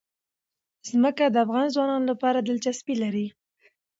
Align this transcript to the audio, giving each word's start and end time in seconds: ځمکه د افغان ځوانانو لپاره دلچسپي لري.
ځمکه 0.89 1.23
د 1.29 1.35
افغان 1.45 1.67
ځوانانو 1.75 2.09
لپاره 2.11 2.39
دلچسپي 2.41 2.95
لري. 3.03 3.27